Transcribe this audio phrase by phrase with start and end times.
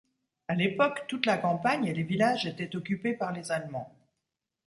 [0.47, 3.93] À l'époque, toute la campagne et les villages étaient occupés par les Allemands.